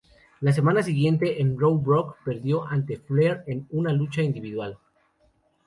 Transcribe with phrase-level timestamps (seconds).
[0.39, 4.79] La semana siguiente en Raw, Brooke perdió ante Flair en una lucha individual.